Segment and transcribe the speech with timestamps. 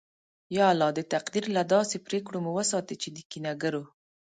[0.57, 0.89] یا الله!
[0.97, 3.83] د تقدیر له داسې پرېکړو مو وساتې چې د کینه گرو